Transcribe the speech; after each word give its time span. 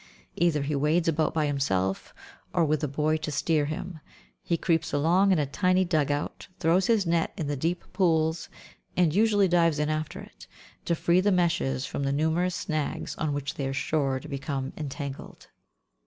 Either 0.35 0.63
he 0.63 0.75
wades 0.75 1.07
about 1.07 1.31
by 1.31 1.45
himself, 1.45 2.11
or, 2.53 2.65
with 2.65 2.83
a 2.83 2.87
boy 2.87 3.17
to 3.17 3.29
steer 3.31 3.67
for 3.67 3.69
him, 3.69 3.99
he 4.41 4.57
creeps 4.57 4.91
along 4.91 5.31
in 5.31 5.37
a 5.37 5.45
tiny 5.45 5.85
dug 5.85 6.09
out, 6.09 6.47
throws 6.57 6.87
his 6.87 7.05
net 7.05 7.31
in 7.37 7.45
the 7.45 7.55
deep 7.55 7.83
pools, 7.93 8.49
and 8.97 9.13
usually 9.13 9.47
dives 9.47 9.77
in 9.77 9.89
after 9.89 10.19
it, 10.19 10.47
to 10.85 10.95
free 10.95 11.21
the 11.21 11.31
meshes 11.31 11.85
from 11.85 12.01
the 12.01 12.11
numerous 12.11 12.55
snags 12.55 13.13
on 13.17 13.31
which 13.31 13.53
they 13.53 13.67
are 13.67 13.73
sure 13.75 14.19
to 14.19 14.27
become 14.27 14.73
entangled. 14.75 15.49